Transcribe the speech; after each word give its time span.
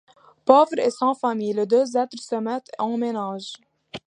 Pauvres 0.45 0.79
et 0.79 0.89
sans 0.89 1.13
famille, 1.13 1.53
les 1.53 1.67
deux 1.67 1.95
êtres 1.95 2.17
se 2.19 2.33
mettent 2.33 2.71
en 2.79 2.97
ménage. 2.97 3.51